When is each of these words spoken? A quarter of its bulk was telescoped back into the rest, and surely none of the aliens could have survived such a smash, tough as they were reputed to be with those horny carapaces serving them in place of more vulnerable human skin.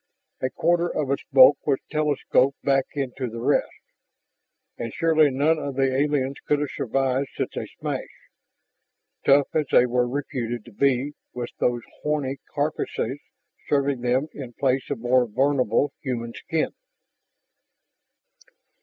A 0.41 0.49
quarter 0.49 0.87
of 0.89 1.11
its 1.11 1.23
bulk 1.31 1.59
was 1.67 1.77
telescoped 1.91 2.59
back 2.63 2.87
into 2.95 3.29
the 3.29 3.39
rest, 3.39 3.69
and 4.75 4.91
surely 4.91 5.29
none 5.29 5.59
of 5.59 5.75
the 5.75 5.95
aliens 5.95 6.37
could 6.47 6.57
have 6.57 6.71
survived 6.73 7.29
such 7.37 7.55
a 7.55 7.67
smash, 7.79 8.09
tough 9.23 9.49
as 9.53 9.67
they 9.71 9.85
were 9.85 10.07
reputed 10.09 10.65
to 10.65 10.71
be 10.71 11.13
with 11.35 11.49
those 11.59 11.83
horny 12.01 12.37
carapaces 12.55 13.19
serving 13.69 14.01
them 14.01 14.27
in 14.33 14.53
place 14.53 14.89
of 14.89 14.97
more 14.97 15.27
vulnerable 15.27 15.93
human 16.01 16.33
skin. 16.33 16.71